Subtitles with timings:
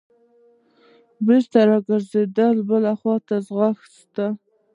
[1.25, 4.27] بېرته راګرځېده بلې خوا ته ځغسته.